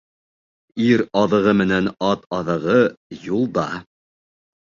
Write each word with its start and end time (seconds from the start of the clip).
Ир 0.85 1.03
аҙығы 1.21 1.53
менән 1.59 1.89
ат 2.07 2.25
аҙығы 2.39 2.75
юлда. 3.27 3.69